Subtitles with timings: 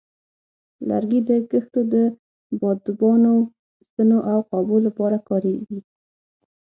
[0.89, 1.95] لرګي د کښتو د
[2.59, 3.35] بادبانو،
[3.87, 5.79] ستنو، او قابو لپاره کارېږي.